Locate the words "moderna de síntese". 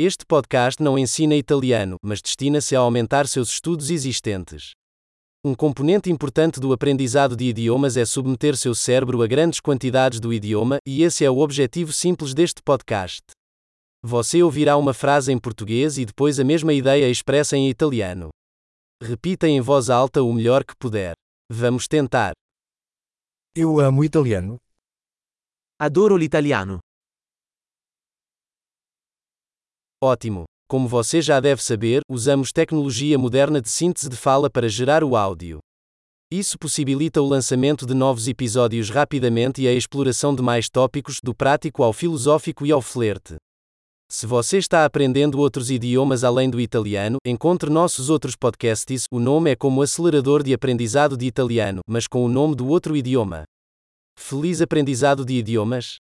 33.18-34.08